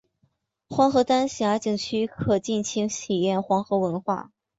[0.67, 4.31] 黄河丹霞景区可尽情体验黄河文化。